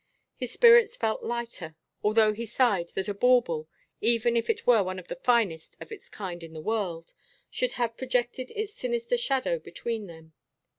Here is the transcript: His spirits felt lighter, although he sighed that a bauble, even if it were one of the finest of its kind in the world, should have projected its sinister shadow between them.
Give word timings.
His 0.35 0.51
spirits 0.51 0.95
felt 0.97 1.21
lighter, 1.21 1.75
although 2.03 2.33
he 2.33 2.47
sighed 2.47 2.87
that 2.95 3.07
a 3.07 3.13
bauble, 3.13 3.69
even 4.01 4.35
if 4.35 4.49
it 4.49 4.65
were 4.65 4.81
one 4.81 4.97
of 4.97 5.09
the 5.09 5.15
finest 5.15 5.77
of 5.79 5.91
its 5.91 6.09
kind 6.09 6.41
in 6.41 6.53
the 6.53 6.59
world, 6.63 7.13
should 7.51 7.73
have 7.73 7.97
projected 7.97 8.49
its 8.55 8.73
sinister 8.73 9.15
shadow 9.15 9.59
between 9.59 10.07
them. 10.07 10.33